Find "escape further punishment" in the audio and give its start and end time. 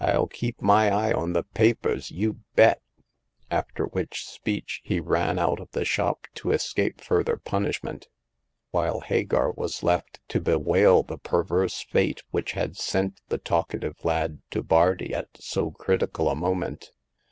6.51-8.07